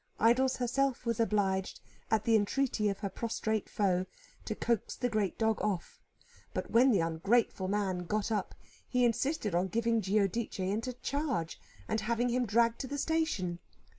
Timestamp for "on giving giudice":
9.53-10.57